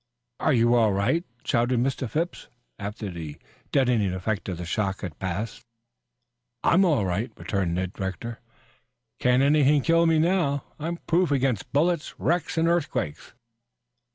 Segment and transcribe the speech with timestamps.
[0.39, 2.09] "Are you all right?" shouted Mr.
[2.09, 2.47] Phipps
[2.79, 3.37] after the
[3.71, 5.61] deadening effect of the shock had passed.
[6.63, 8.39] "I'm all right," returned Ned Rector.
[9.19, 10.63] "Can't anything kill me now.
[10.79, 13.33] I'm proof against bullets, wrecks and earthquakes."